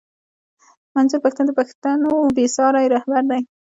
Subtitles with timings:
[0.95, 3.41] منظور پښتون د پښتنو بې ساری رهبر دی